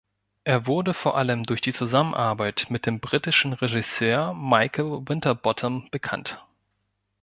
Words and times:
Er 0.45 0.65
wurde 0.65 0.95
vor 0.95 1.15
allem 1.15 1.43
durch 1.45 1.61
die 1.61 1.73
Zusammenarbeit 1.73 2.65
mit 2.71 2.87
dem 2.87 2.99
britischen 2.99 3.53
Regisseur 3.53 4.33
Michael 4.33 5.01
Winterbottom 5.07 5.89
bekannt. 5.91 6.43